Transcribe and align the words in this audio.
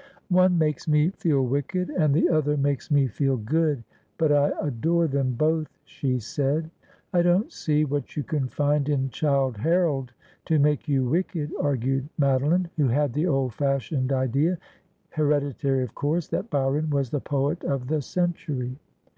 'One 0.30 0.56
makes 0.56 0.88
me 0.88 1.10
feel 1.10 1.44
wicked, 1.44 1.90
and 1.90 2.14
the 2.14 2.30
other 2.30 2.56
makes 2.56 2.90
me 2.90 3.08
feel 3.08 3.36
good; 3.36 3.84
but 4.16 4.32
I 4.32 4.52
adore 4.58 5.06
them 5.06 5.32
both,' 5.34 5.78
she 5.84 6.18
said.' 6.18 6.70
I 7.12 7.20
don't 7.20 7.52
see 7.52 7.84
what 7.84 8.16
you 8.16 8.22
can 8.22 8.48
find 8.48 8.88
in 8.88 9.10
Childe 9.10 9.58
Harold 9.58 10.14
to 10.46 10.58
make 10.58 10.88
you 10.88 11.04
wicked,' 11.04 11.52
argued 11.60 12.08
Madeline, 12.16 12.70
who 12.78 12.88
had 12.88 13.12
the 13.12 13.26
old 13.26 13.52
fashioned 13.52 14.14
idea, 14.14 14.56
here 15.14 15.28
ditary 15.28 15.82
of 15.84 15.94
course, 15.94 16.26
that 16.28 16.48
Byron 16.48 16.88
was 16.88 17.10
the 17.10 17.20
poet 17.20 17.62
of 17.62 17.88
the 17.88 18.00
century. 18.00 18.78